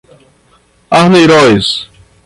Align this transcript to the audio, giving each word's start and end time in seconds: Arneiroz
Arneiroz 0.99 1.87